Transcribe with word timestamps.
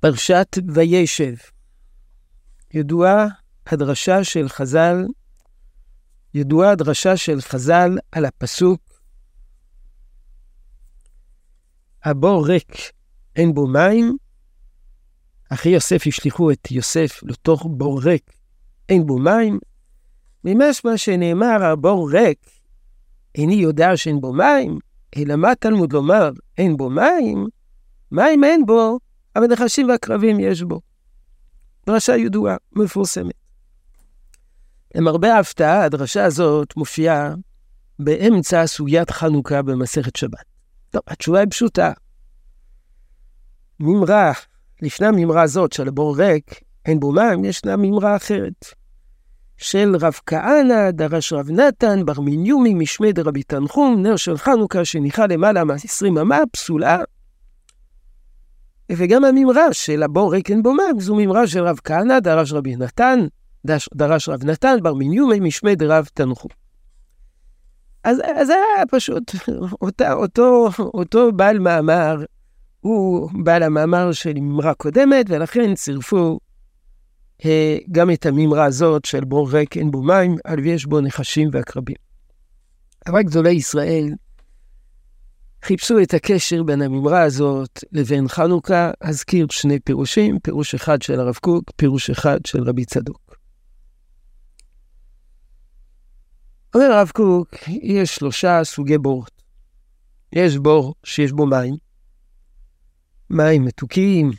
פרשת 0.00 0.58
וישב. 0.74 1.34
ידועה 2.74 3.26
הדרשה 3.66 4.24
של 4.24 4.48
חז"ל, 4.48 4.96
ידועה 6.34 6.70
הדרשה 6.70 7.16
של 7.16 7.40
חז"ל 7.40 7.98
על 8.12 8.24
הפסוק 8.24 8.80
הבור 12.04 12.46
ריק, 12.46 12.76
אין 13.36 13.54
בו 13.54 13.66
מים, 13.66 14.16
אחי 15.48 15.68
יוסף 15.68 16.06
השליכו 16.06 16.50
את 16.50 16.70
יוסף 16.70 17.20
לתוך 17.22 17.66
בור 17.70 18.00
ריק, 18.02 18.32
אין 18.88 19.06
בו 19.06 19.18
מים. 19.18 19.58
ממשמע 20.44 20.96
שנאמר 20.96 21.64
הבור 21.64 22.10
ריק, 22.12 22.50
איני 23.34 23.54
יודע 23.54 23.96
שאין 23.96 24.20
בו 24.20 24.32
מים, 24.32 24.78
אלא 25.16 25.36
מה 25.36 25.54
תלמוד 25.54 25.92
לומר, 25.92 26.30
אין 26.58 26.76
בו 26.76 26.90
מים? 26.90 27.46
מים 28.12 28.44
אין 28.44 28.66
בו, 28.66 28.98
אבל 29.36 29.46
נחשים 29.46 29.88
ועקרבים 29.88 30.40
יש 30.40 30.62
בו. 30.62 30.80
דרשה 31.86 32.16
ידועה, 32.16 32.56
מפורסמת. 32.72 33.32
למרבה 34.94 35.34
ההפתעה, 35.34 35.84
הדרשה 35.84 36.24
הזאת 36.24 36.76
מופיעה 36.76 37.34
באמצע 37.98 38.66
סוגיית 38.66 39.10
חנוכה 39.10 39.62
במסכת 39.62 40.16
שבת. 40.16 40.44
טוב, 40.90 41.02
התשובה 41.06 41.40
היא 41.40 41.50
פשוטה. 41.50 41.92
מימרה, 43.80 44.32
לפני 44.82 45.06
המימרה 45.06 45.42
הזאת 45.42 45.72
של 45.72 45.88
הבור 45.88 46.16
ריק, 46.16 46.60
אין 46.86 47.00
בו 47.00 47.12
מים, 47.12 47.44
ישנה 47.44 47.76
מימרה 47.76 48.16
אחרת. 48.16 48.64
של 49.56 49.96
רב 50.00 50.14
כהנא, 50.26 50.90
דרש 50.90 51.32
רב 51.32 51.50
נתן, 51.50 52.04
בר 52.04 52.20
מיניומי, 52.20 52.74
משמי 52.74 53.12
דרבי 53.12 53.42
תנחום, 53.42 54.02
נר 54.02 54.16
של 54.16 54.38
חנוכה 54.38 54.84
שניחה 54.84 55.26
למעלה 55.26 55.64
מ-20 55.64 56.20
אמה, 56.20 56.38
פסולה. 56.52 56.98
וגם 58.96 59.24
המימרה 59.24 59.72
של 59.72 60.02
הבור 60.02 60.32
ריק 60.32 60.50
אין 60.50 60.62
בו 60.62 60.74
מים, 60.74 61.00
זו 61.00 61.14
מימרה 61.14 61.46
של 61.46 61.64
רב 61.64 61.78
כהנא, 61.84 62.18
דרש 62.18 62.52
רבי 62.52 62.76
נתן, 62.76 63.20
דרש 63.94 64.28
רב 64.28 64.44
נתן, 64.44 64.76
בר 64.82 64.94
מיניומי, 64.94 65.40
משמי 65.40 65.76
דרב 65.76 66.08
תנחום. 66.14 66.50
אז 68.04 68.16
זה 68.16 68.54
היה 68.54 68.86
פשוט, 68.90 69.32
אותה, 69.82 70.12
אותו, 70.12 70.68
אותו 70.78 71.32
בעל 71.32 71.58
מאמר, 71.58 72.24
הוא 72.80 73.30
בעל 73.44 73.62
המאמר 73.62 74.12
של 74.12 74.32
מימרה 74.32 74.74
קודמת, 74.74 75.26
ולכן 75.28 75.74
צירפו 75.74 76.38
אה, 77.44 77.78
גם 77.92 78.10
את 78.10 78.26
המימרה 78.26 78.64
הזאת 78.64 79.04
של 79.04 79.24
בור 79.24 79.50
ריק 79.50 79.76
אין 79.76 79.90
בו 79.90 80.02
מים, 80.02 80.36
על 80.44 80.60
ויש 80.60 80.86
בו 80.86 81.00
נחשים 81.00 81.48
ועקרבים. 81.52 81.96
אבל 83.06 83.22
גדולי 83.22 83.50
ישראל 83.50 84.14
חיפשו 85.64 85.98
את 86.02 86.14
הקשר 86.14 86.62
בין 86.62 86.82
המימרה 86.82 87.22
הזאת 87.22 87.84
לבין 87.92 88.28
חנוכה, 88.28 88.90
אזכיר 89.00 89.46
שני 89.50 89.80
פירושים, 89.80 90.38
פירוש 90.38 90.74
אחד 90.74 91.02
של 91.02 91.20
הרב 91.20 91.34
קוק, 91.34 91.64
פירוש 91.76 92.10
אחד 92.10 92.38
של 92.46 92.62
רבי 92.62 92.84
צדוק. 92.84 93.36
אומר 96.74 96.84
הרב 96.84 97.10
קוק, 97.14 97.54
יש 97.68 98.14
שלושה 98.14 98.60
סוגי 98.64 98.98
בורות. 98.98 99.42
יש 100.32 100.56
בור 100.56 100.94
שיש 101.04 101.32
בו 101.32 101.46
מים, 101.46 101.74
מים 103.30 103.64
מתוקים, 103.64 104.30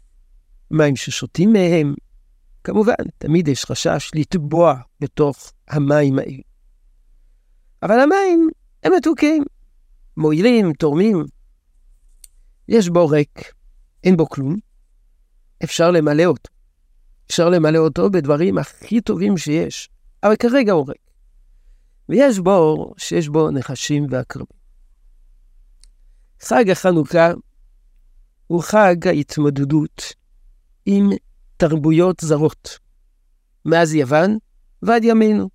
מים 0.72 0.96
ששותים 0.96 1.54
מהם. 1.54 1.94
כמובן, 2.64 2.94
תמיד 3.18 3.48
יש 3.48 3.66
חשש 3.66 4.12
לטבוע 4.16 4.76
בתוך 5.00 5.54
המים 5.68 6.20
האלה. 6.20 6.42
אבל 7.84 8.00
המים 8.00 8.50
הם 8.84 8.94
מתוקים, 8.98 9.44
מועילים, 10.18 10.74
תורמים. 10.74 11.24
יש 12.68 12.90
בור 12.90 13.14
ריק, 13.14 13.54
אין 14.04 14.18
בו 14.18 14.30
כלום, 14.30 14.56
אפשר 15.64 15.92
למלא 15.92 16.24
אותו. 16.24 16.50
אפשר 17.28 17.50
למלא 17.50 17.78
אותו 17.78 18.10
בדברים 18.10 18.58
הכי 18.58 19.02
טובים 19.02 19.38
שיש, 19.38 19.90
אבל 20.24 20.36
כרגע 20.36 20.72
הוא 20.72 20.88
ריק. 20.88 21.02
ויש 22.10 22.40
בור 22.40 22.94
שיש 22.98 23.30
בו 23.30 23.52
נחשים 23.52 24.08
ועקרבים. 24.10 24.62
חג 26.42 26.70
החנוכה 26.70 27.32
הוא 28.48 28.64
חג 28.64 29.08
ההתמודדות 29.08 30.04
עם 30.86 31.10
תרבויות 31.58 32.20
זרות, 32.20 32.80
מאז 33.66 33.94
יוון 33.94 34.38
ועד 34.82 35.04
ימינו. 35.04 35.50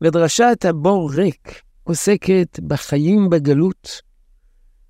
ודרשת 0.00 0.64
הבור 0.68 1.10
ריק 1.14 1.62
עוסקת 1.90 2.60
בחיים 2.66 3.30
בגלות, 3.30 4.02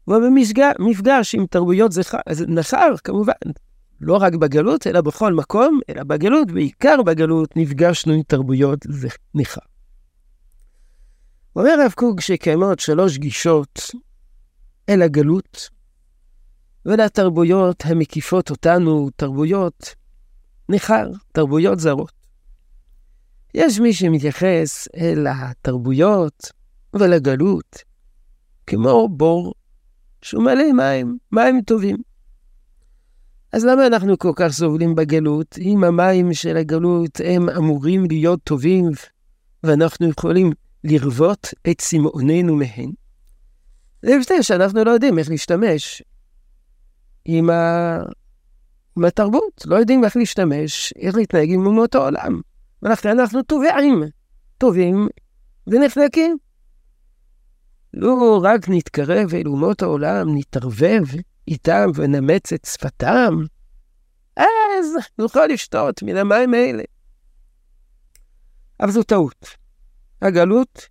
ובמפגש 0.08 1.34
עם 1.34 1.46
תרבויות 1.46 1.92
נחר, 2.48 2.94
כמובן, 3.04 3.32
לא 4.00 4.16
רק 4.16 4.34
בגלות, 4.34 4.86
אלא 4.86 5.00
בכל 5.00 5.34
מקום, 5.34 5.80
אלא 5.90 6.02
בגלות, 6.04 6.50
בעיקר 6.50 7.02
בגלות, 7.02 7.56
נפגשנו 7.56 8.12
עם 8.12 8.22
תרבויות 8.22 8.86
ניכר. 9.34 9.60
אומר 11.56 11.70
הרב 11.70 11.92
קוק 11.92 12.20
שקיימות 12.20 12.80
שלוש 12.80 13.18
גישות 13.18 13.90
אל 14.88 15.02
הגלות 15.02 15.68
ולתרבויות 16.86 17.82
המקיפות 17.86 18.50
אותנו, 18.50 19.10
תרבויות 19.16 19.94
ניכר, 20.68 21.10
תרבויות 21.32 21.80
זרות. 21.80 22.12
יש 23.54 23.80
מי 23.80 23.92
שמתייחס 23.92 24.88
אל 24.96 25.26
התרבויות 25.26 26.59
ולגלות 26.94 27.76
כמו 28.66 29.08
בור 29.08 29.54
שהוא 30.22 30.42
מלא 30.42 30.72
מים, 30.72 31.18
מים 31.32 31.60
טובים. 31.62 31.96
אז 33.52 33.64
למה 33.64 33.86
אנחנו 33.86 34.18
כל 34.18 34.32
כך 34.36 34.48
סובלים 34.48 34.94
בגלות, 34.94 35.58
אם 35.58 35.84
המים 35.84 36.34
של 36.34 36.56
הגלות 36.56 37.20
הם 37.24 37.48
אמורים 37.48 38.04
להיות 38.08 38.40
טובים 38.44 38.84
ואנחנו 39.64 40.08
יכולים 40.08 40.52
לרוות 40.84 41.54
את 41.70 41.78
צמאוננו 41.78 42.56
מהן? 42.56 42.92
זה 44.02 44.14
הבדל 44.16 44.42
שאנחנו 44.42 44.84
לא 44.84 44.90
יודעים 44.90 45.18
איך 45.18 45.30
להשתמש 45.30 46.02
עם, 47.24 47.50
ה... 47.50 47.98
עם 48.96 49.04
התרבות, 49.04 49.64
לא 49.66 49.76
יודעים 49.76 50.04
איך 50.04 50.16
להשתמש, 50.16 50.92
איך 50.96 51.16
להתנהג 51.16 51.52
עם 51.52 51.66
אומות 51.66 51.94
העולם. 51.94 52.40
ולכן 52.82 53.18
אנחנו 53.18 53.42
טובעים, 53.42 54.02
טובים 54.58 55.08
ונחלקים. 55.66 56.36
לא 57.94 58.40
רק 58.42 58.68
נתקרב 58.68 59.34
אל 59.34 59.46
אומות 59.46 59.82
העולם, 59.82 60.26
נתערבב 60.34 61.04
איתם 61.48 61.86
ונמץ 61.94 62.52
את 62.52 62.64
שפתם, 62.64 63.34
אז 64.36 64.86
נוכל 65.18 65.46
לשתות 65.46 66.02
מן 66.02 66.16
המים 66.16 66.54
האלה. 66.54 66.82
אבל 68.80 68.90
זו 68.90 69.02
טעות. 69.02 69.46
הגלות 70.22 70.88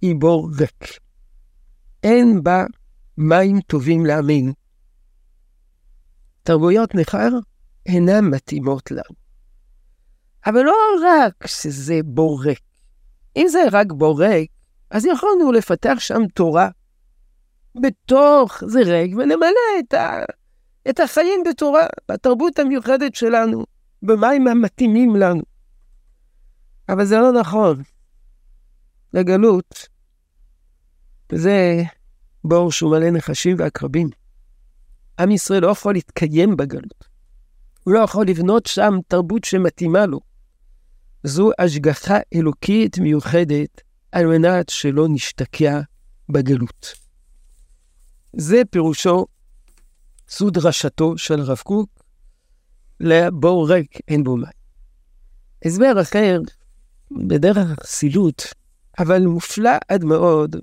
היא 0.00 0.14
בור 0.18 0.50
ריק. 0.58 0.98
אין 2.02 2.42
בה 2.42 2.64
מים 3.18 3.60
טובים 3.60 4.06
לעמנו. 4.06 4.52
תרבויות 6.42 6.94
נכר 6.94 7.28
אינן 7.86 8.24
מתאימות 8.24 8.90
לנו. 8.90 9.16
אבל 10.46 10.62
לא 10.62 10.74
רק 11.04 11.46
שזה 11.46 12.00
בור 12.04 12.42
ריק. 12.42 12.60
אם 13.36 13.46
זה 13.48 13.58
רק 13.72 13.86
בור 13.92 14.22
ריק, 14.22 14.50
אז 14.90 15.06
יכולנו 15.06 15.52
לפתח 15.52 15.94
שם 15.98 16.26
תורה 16.34 16.68
בתוך 17.80 18.62
זה 18.66 18.80
ריק 18.80 19.16
ונמלא 19.16 19.78
את, 19.78 19.94
ה, 19.94 20.22
את 20.90 21.00
החיים 21.00 21.42
בתורה, 21.48 21.86
בתרבות 22.10 22.58
המיוחדת 22.58 23.14
שלנו, 23.14 23.64
במים 24.02 24.48
המתאימים 24.48 25.16
לנו. 25.16 25.42
אבל 26.88 27.04
זה 27.04 27.18
לא 27.18 27.32
נכון. 27.32 27.82
לגלות 29.14 29.88
זה 31.32 31.82
בור 32.44 32.72
שהוא 32.72 32.90
מלא 32.90 33.10
נחשים 33.10 33.56
ועקרבים. 33.58 34.10
עם 35.20 35.30
ישראל 35.30 35.62
לא 35.62 35.68
יכול 35.68 35.94
להתקיים 35.94 36.56
בגלות. 36.56 37.08
הוא 37.84 37.94
לא 37.94 37.98
יכול 37.98 38.26
לבנות 38.26 38.66
שם 38.66 38.94
תרבות 39.08 39.44
שמתאימה 39.44 40.06
לו. 40.06 40.20
זו 41.24 41.50
השגחה 41.58 42.16
אלוקית 42.34 42.98
מיוחדת 42.98 43.87
על 44.12 44.26
מנת 44.26 44.68
שלא 44.68 45.06
נשתקע 45.08 45.80
בגלות. 46.28 46.94
זה 48.36 48.62
פירושו, 48.70 49.26
זו 50.30 50.50
דרשתו 50.50 51.18
של 51.18 51.40
הרב 51.40 51.58
קוק, 51.58 51.88
לבור 53.00 53.72
ריק 53.72 53.98
אין 54.08 54.24
בו 54.24 54.36
מים. 54.36 54.58
הסבר 55.64 56.02
אחר, 56.02 56.40
בדרך 57.10 57.56
החסידות, 57.56 58.42
אבל 58.98 59.22
מופלא 59.26 59.70
עד 59.88 60.04
מאוד, 60.04 60.56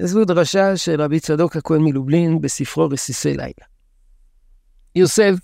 זו 0.00 0.24
דרשה 0.24 0.76
של 0.76 1.02
רבי 1.02 1.20
צדוק 1.20 1.56
הכהן 1.56 1.80
מלובלין 1.80 2.40
בספרו 2.40 2.88
רסיסי 2.88 3.36
לילה. 3.36 3.66
יוסף 4.94 5.34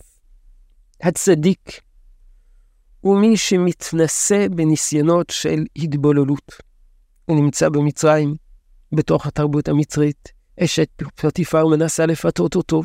הצדיק 1.02 1.81
הוא 3.00 3.20
מי 3.20 3.37
שמתנשא 3.37 4.49
בניסיונות 4.49 5.31
של 5.31 5.64
התבוללות. 5.76 6.52
הוא 7.26 7.37
נמצא 7.44 7.69
במצרים, 7.69 8.34
בתוך 8.93 9.26
התרבות 9.26 9.69
המצרית, 9.69 10.32
אשת 10.61 10.88
פטיפר 11.14 11.67
מנסה 11.67 12.06
לפתות 12.06 12.56
אותו. 12.56 12.82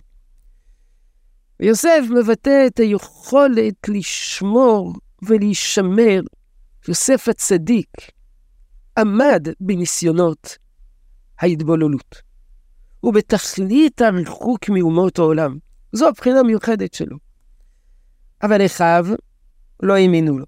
ויוסף 1.60 2.00
מבטא 2.20 2.64
את 2.68 2.80
היכולת 2.80 3.90
לשמור 3.90 4.94
ולהישמר. 5.22 6.22
יוסף 6.88 7.28
הצדיק 7.30 7.90
עמד 8.98 9.48
בניסיונות 9.60 10.58
ההתבוללות. 11.40 12.22
ובתכלית 13.04 14.02
הריחוק 14.02 14.70
מאומות 14.70 15.20
העולם. 15.20 15.58
זו 15.92 16.08
הבחינה 16.08 16.40
המיוחדת 16.40 16.94
שלו. 16.94 17.18
אבל 18.44 18.66
אחיו 18.66 19.06
לא 19.84 19.96
האמינו 19.96 20.40
לו. 20.40 20.46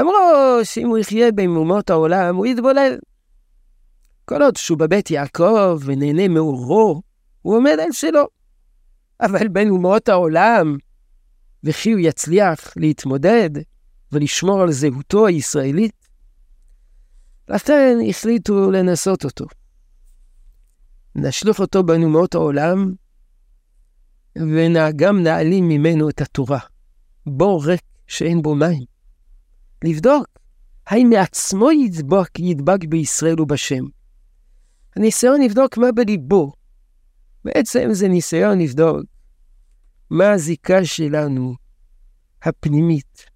אמרו 0.00 0.60
שאם 0.64 0.88
הוא 0.88 0.98
יחיה 0.98 1.32
בין 1.32 1.50
אומות 1.50 1.90
העולם, 1.90 2.36
הוא 2.36 2.46
יתבולל. 2.46 2.98
כל 4.24 4.42
עוד 4.42 4.56
שהוא 4.56 4.78
בבית 4.78 5.10
יעקב 5.10 5.80
ונהנה 5.84 6.28
מאורו, 6.28 7.02
הוא 7.42 7.56
עומד 7.56 7.76
על 7.80 7.92
שלו. 7.92 8.26
אבל 9.20 9.48
בין 9.48 9.70
אומות 9.70 10.08
העולם, 10.08 10.76
וכי 11.64 11.92
הוא 11.92 12.00
יצליח 12.00 12.72
להתמודד 12.76 13.50
ולשמור 14.12 14.62
על 14.62 14.72
זהותו 14.72 15.26
הישראלית, 15.26 16.08
לכן 17.48 17.98
החליטו 18.08 18.70
לנסות 18.70 19.24
אותו. 19.24 19.44
נשלוך 21.14 21.60
אותו 21.60 21.82
בין 21.82 22.02
אומות 22.02 22.34
העולם, 22.34 22.92
וגם 24.36 25.22
נעלים 25.22 25.68
ממנו 25.68 26.08
את 26.08 26.20
התורה. 26.20 26.58
בור 27.26 27.64
ריק 27.66 27.82
שאין 28.06 28.42
בו 28.42 28.54
מים. 28.54 28.91
לבדוק 29.84 30.26
האם 30.86 31.10
מעצמו 31.10 31.70
ידבק, 31.70 32.38
ידבק 32.38 32.84
בישראל 32.84 33.40
ובשם. 33.40 33.84
הניסיון 34.96 35.40
לבדוק 35.42 35.78
מה 35.78 35.92
בליבו. 35.92 36.52
בעצם 37.44 37.88
זה 37.92 38.08
ניסיון 38.08 38.58
לבדוק 38.58 39.02
מה 40.10 40.30
הזיקה 40.32 40.84
שלנו, 40.84 41.54
הפנימית, 42.42 43.26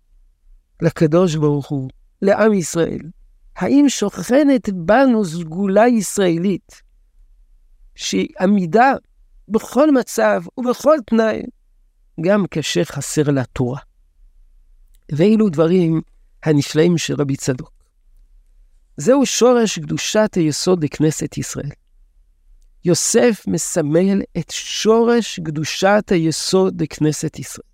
לקדוש 0.82 1.36
ברוך 1.36 1.68
הוא, 1.68 1.90
לעם 2.22 2.52
ישראל. 2.52 3.00
האם 3.56 3.88
שוכנת 3.88 4.68
בנו 4.74 5.24
סגולה 5.24 5.88
ישראלית, 5.88 6.82
שהיא 7.94 8.28
עמידה 8.40 8.92
בכל 9.48 9.90
מצב 9.90 10.42
ובכל 10.58 10.96
תנאי, 11.06 11.42
גם 12.20 12.46
כאשר 12.50 12.84
חסר 12.84 13.22
לה 13.30 13.44
תורה. 13.44 13.80
ואילו 15.12 15.48
דברים 15.48 16.00
הנפלאים 16.42 16.98
של 16.98 17.14
רבי 17.18 17.36
צדוק. 17.36 17.72
זהו 18.96 19.26
שורש 19.26 19.78
קדושת 19.78 20.30
היסוד 20.36 20.84
לכנסת 20.84 21.38
ישראל. 21.38 21.70
יוסף 22.84 23.44
מסמל 23.46 24.22
את 24.38 24.50
שורש 24.50 25.40
קדושת 25.44 26.04
היסוד 26.10 26.82
לכנסת 26.82 27.38
ישראל. 27.38 27.66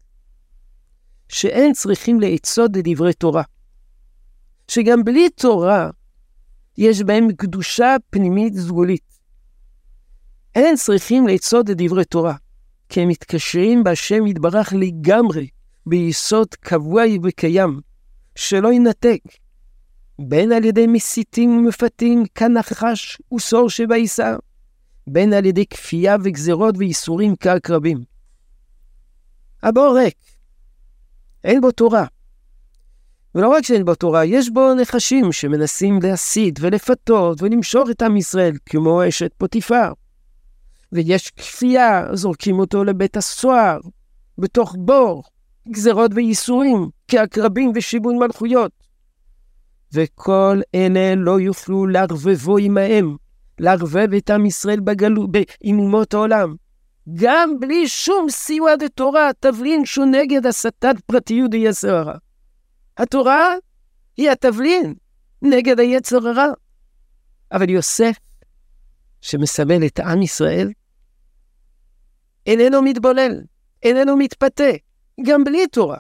שאין 1.29 1.73
צריכים 1.73 2.21
לעצות 2.21 2.71
לדברי 2.77 3.13
תורה. 3.13 3.43
שגם 4.69 5.05
בלי 5.05 5.31
תורה 5.31 5.91
יש 6.79 7.03
בהם 7.03 7.33
קדושה 7.33 7.97
פנימית 8.11 8.55
סגולית. 8.55 9.19
אין 10.55 10.77
צריכים 10.77 11.27
לעצות 11.27 11.69
לדברי 11.69 12.05
תורה, 12.05 12.35
כי 12.89 13.01
הם 13.01 13.09
מתקשרים 13.09 13.85
בהשם 13.85 14.27
יתברך 14.27 14.73
לגמרי, 14.77 15.49
ביסוד 15.87 16.55
קבוע 16.55 17.03
וקיים, 17.23 17.81
שלא 18.35 18.73
ינתק, 18.73 19.21
בין 20.19 20.53
על 20.53 20.65
ידי 20.65 20.87
מסיתים 20.87 21.51
ומפתים 21.51 22.25
כנחש 22.35 23.19
וסור 23.35 23.71
שבעיסר, 23.71 24.37
בין 25.07 25.33
על 25.33 25.47
ידי 25.47 25.67
כפייה 25.67 26.17
וגזרות 26.25 26.75
וייסורים 26.79 27.35
כעקרבים. 27.41 28.05
הבור 29.63 29.99
ריק, 29.99 30.17
אין 31.45 31.61
בו 31.61 31.71
תורה. 31.71 32.05
ולא 33.35 33.49
רק 33.49 33.65
שאין 33.65 33.85
בו 33.85 33.95
תורה, 33.95 34.25
יש 34.25 34.51
בו 34.51 34.75
נחשים 34.75 35.33
שמנסים 35.33 35.99
להסית 36.03 36.59
ולפתות 36.61 37.43
ולמשוך 37.43 37.91
את 37.91 38.03
עם 38.03 38.17
ישראל, 38.17 38.57
כמו 38.67 39.09
אשת 39.09 39.31
פוטיפר. 39.39 39.93
ויש 40.93 41.31
כפייה, 41.31 42.07
זורקים 42.13 42.59
אותו 42.59 42.85
לבית 42.85 43.17
הסוהר, 43.17 43.79
בתוך 44.39 44.77
בור, 44.79 45.23
גזרות 45.69 46.11
וייסורים, 46.15 46.89
כעקרבים 47.09 47.73
ושיבון 47.75 48.19
מלכויות. 48.19 48.73
וכל 49.93 50.61
אלה 50.75 51.15
לא 51.17 51.41
יוכלו 51.41 51.87
לערבבו 51.87 52.59
עמהם, 52.59 53.17
לערבב 53.59 54.15
את 54.15 54.31
עם 54.31 54.47
ישראל 54.47 54.81
בגלות, 54.81 55.31
עם 55.61 55.79
אומות 55.79 56.15
העולם. 56.15 56.55
גם 57.15 57.61
בלי 57.61 57.89
שום 57.89 58.27
סיוע 58.31 58.77
דתורה, 58.77 59.31
תבלין 59.41 59.85
שהוא 59.85 60.07
נגד 60.07 60.47
הסתת 60.47 60.95
פרטיות 61.07 61.51
ויצר 61.55 61.97
הרע. 61.97 62.17
התורה 62.97 63.55
היא 64.17 64.31
התבלין 64.31 64.95
נגד 65.43 65.81
היצר 65.81 66.29
הרע. 66.29 66.53
אבל 67.53 67.71
יוסף, 67.71 68.17
שמסמל 69.21 69.87
את 69.87 70.01
עם 70.01 70.23
ישראל, 70.23 70.73
איננו 72.47 72.83
מתבולל, 72.83 73.41
איננו 73.83 74.17
מתפתה, 74.17 74.73
גם 75.21 75.45
בלי 75.45 75.67
תורה. 75.67 75.99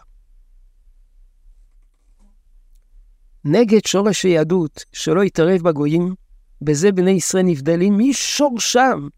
נגד 3.44 3.84
שורש 3.86 4.22
היהדות, 4.22 4.84
שלא 4.92 5.24
יתערב 5.24 5.62
בגויים, 5.62 6.14
בזה 6.62 6.92
בני 6.92 7.10
ישראל 7.10 7.44
נבדלים 7.44 7.98
משורשם, 7.98 9.08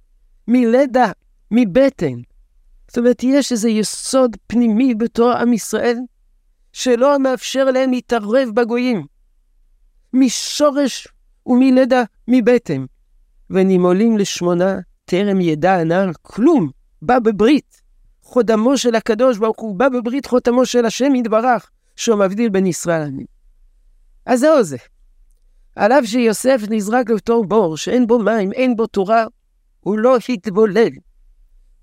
מלידה, 0.48 1.12
מבטן. 1.50 2.14
זאת 2.88 2.98
אומרת, 2.98 3.22
יש 3.22 3.52
איזה 3.52 3.68
יסוד 3.68 4.36
פנימי 4.46 4.94
בתור 4.94 5.30
עם 5.32 5.52
ישראל, 5.52 5.96
שלא 6.72 7.18
מאפשר 7.18 7.64
להם 7.64 7.90
להתערב 7.90 8.48
בגויים. 8.54 9.06
משורש 10.12 11.08
ומלידה, 11.46 12.02
מבטן. 12.28 12.84
ונימולים 13.50 14.18
לשמונה, 14.18 14.78
טרם 15.04 15.40
ידע 15.40 15.74
הנער 15.74 16.10
כלום, 16.22 16.70
בא 17.02 17.18
בברית. 17.18 17.83
חותמו 18.24 18.78
של 18.78 18.94
הקדוש 18.94 19.38
ברוך 19.38 19.60
הוא 19.60 19.76
בא 19.76 19.88
בברית 19.88 20.26
חותמו 20.26 20.66
של 20.66 20.84
השם 20.84 21.14
יתברך, 21.14 21.70
שהוא 21.96 22.18
מבדיל 22.18 22.48
בין 22.48 22.66
ישראל 22.66 23.00
לעמים. 23.00 23.26
אז 24.26 24.40
זהו 24.40 24.62
זה. 24.62 24.76
על 25.76 25.92
אף 25.92 26.04
שיוסף 26.04 26.60
נזרק 26.70 27.10
לתור 27.10 27.44
בור, 27.44 27.76
שאין 27.76 28.06
בו 28.06 28.18
מים, 28.18 28.52
אין 28.52 28.76
בו 28.76 28.86
תורה, 28.86 29.26
הוא 29.80 29.98
לא 29.98 30.16
התבולל. 30.28 30.88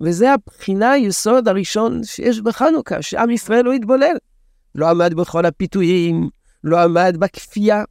וזה 0.02 0.34
הבחינה, 0.34 0.92
היסוד 0.92 1.48
הראשון 1.48 2.04
שיש 2.04 2.42
בחנוכה, 2.42 3.02
שעם 3.02 3.30
ישראל 3.30 3.66
לא 3.66 3.74
התבולל. 3.74 4.16
לא 4.76 4.90
עמד 4.90 5.14
בכל 5.14 5.46
הפיתויים, 5.46 6.30
לא 6.64 6.84
עמד 6.84 7.16
בכפייה. 7.20 7.84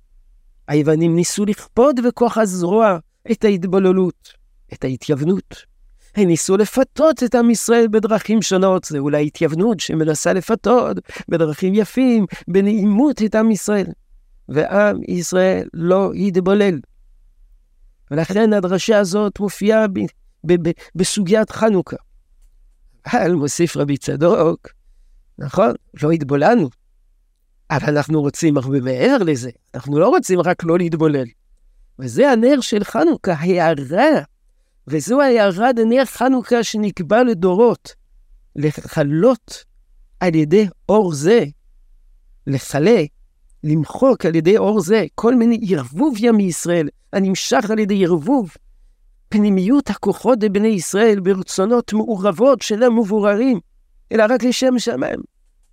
היוונים 0.69 1.17
ניסו 1.17 1.45
לכפות 1.45 1.97
בכוח 2.07 2.39
הזרוע 2.39 2.99
את 3.31 3.45
ההתבוללות, 3.45 4.33
את 4.73 4.85
ההתייוונות. 4.85 5.70
הם 6.15 6.29
ניסו 6.29 6.57
לפתות 6.57 7.23
את 7.23 7.35
עם 7.35 7.51
ישראל 7.51 7.87
בדרכים 7.91 8.43
שונות, 8.43 8.85
זה 8.85 8.99
אולי 8.99 9.27
התייוונות 9.27 9.81
שמנסה 9.81 10.33
לפתות 10.33 10.97
בדרכים 11.29 11.75
יפים, 11.75 12.27
בנעימות 12.49 13.23
את 13.23 13.35
עם 13.35 13.51
ישראל. 13.51 13.87
ועם 14.49 15.01
ישראל 15.09 15.69
לא 15.75 16.11
יתבולל. 16.15 16.79
ולכן 18.11 18.53
הדרשה 18.53 18.99
הזאת 18.99 19.41
מופיעה 19.41 19.89
ב- 19.89 19.99
ב- 20.45 20.69
ב- 20.69 20.73
בסוגיית 20.95 21.51
חנוכה. 21.51 21.97
אבל 23.07 23.33
מוסיף 23.33 23.77
רבי 23.77 23.97
צדוק, 23.97 24.69
נכון, 25.39 25.73
לא 26.03 26.11
התבוללנו, 26.11 26.69
אבל 27.71 27.97
אנחנו 27.97 28.21
רוצים 28.21 28.57
הרבה 28.57 28.81
מעבר 28.81 29.17
לזה, 29.19 29.51
אנחנו 29.75 29.99
לא 29.99 30.09
רוצים 30.09 30.41
רק 30.41 30.65
לא 30.65 30.79
להתבולל. 30.79 31.27
וזה 31.99 32.31
הנר 32.31 32.61
של 32.61 32.85
חנוכה, 32.85 33.33
הערה 33.33 34.21
וזו 34.91 35.21
ההערה 35.21 35.73
דנר 35.73 36.05
חנוכה 36.05 36.65
שנקבע 36.65 37.23
לדורות, 37.23 37.95
לכלות 38.57 39.65
על 40.21 40.35
ידי 40.35 40.67
אור 40.89 41.13
זה, 41.13 41.45
לכלה, 42.47 43.03
למחוק 43.65 44.27
על 44.27 44.35
ידי 44.35 44.59
אור 44.59 44.81
זה 44.81 45.05
כל 45.15 45.35
מיני 45.35 45.61
ערבוביה 45.71 46.33
מישראל, 46.33 46.89
הנמשך 47.13 47.71
על 47.71 47.79
ידי 47.79 48.05
ערבוב. 48.05 48.51
פנימיות 49.29 49.91
הכוחות 49.91 50.39
לבני 50.43 50.69
ישראל 50.69 51.21
ברצונות 51.21 51.93
מעורבות 51.93 52.63
שאינם 52.63 52.99
מבוררים, 52.99 53.61
אלא 54.13 54.25
רק 54.29 54.45
לשם 54.45 54.79
שמיים. 54.79 55.21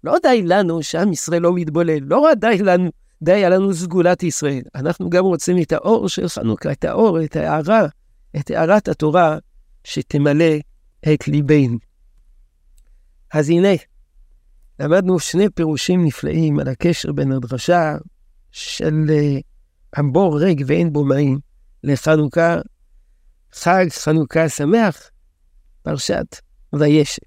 לא 0.03 0.15
די 0.23 0.41
לנו 0.43 0.83
שעם 0.83 1.13
ישראל 1.13 1.41
לא 1.41 1.53
מתבולל, 1.53 1.99
לא 2.01 2.29
די 2.35 2.57
לנו, 2.57 2.89
די 3.21 3.43
לנו 3.49 3.73
סגולת 3.73 4.23
ישראל. 4.23 4.61
אנחנו 4.75 5.09
גם 5.09 5.23
רוצים 5.23 5.61
את 5.61 5.71
האור 5.71 6.09
של 6.09 6.27
חנוכה, 6.27 6.71
את 6.71 6.85
האור, 6.85 7.23
את 7.23 7.35
ההערה, 7.35 7.87
את 8.35 8.49
הערת 8.49 8.87
התורה 8.87 9.37
שתמלא 9.83 10.55
את 11.13 11.27
ליבנו. 11.27 11.77
אז 13.33 13.49
הנה, 13.49 13.73
למדנו 14.79 15.19
שני 15.19 15.49
פירושים 15.49 16.05
נפלאים 16.05 16.59
על 16.59 16.67
הקשר 16.67 17.11
בין 17.11 17.31
הדרשה 17.31 17.95
של 18.51 19.11
הבור 19.93 20.39
ריק 20.39 20.59
ואין 20.67 20.93
בו 20.93 21.05
מים 21.05 21.39
לחנוכה, 21.83 22.57
חג 23.53 23.85
חנוכה 23.89 24.49
שמח, 24.49 25.09
פרשת 25.81 26.35
וישב. 26.73 27.26